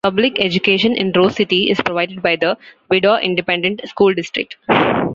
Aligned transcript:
Public 0.03 0.39
education 0.39 0.95
in 0.97 1.11
Rose 1.15 1.35
City 1.35 1.69
is 1.69 1.79
provided 1.79 2.23
by 2.23 2.35
the 2.35 2.57
Vidor 2.89 3.21
Independent 3.21 3.87
School 3.87 4.15
District. 4.15 4.55